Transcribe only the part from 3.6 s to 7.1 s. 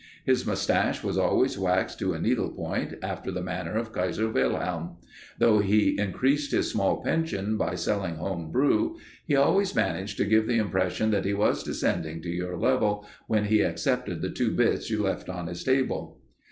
of Kaiser Wilhelm. Though he increased his small